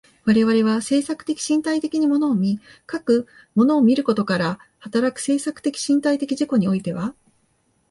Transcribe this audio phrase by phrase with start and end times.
[0.25, 7.13] 我々は制作的身体的に物を見、かく物を見ることから働く制作的身体的自己においては、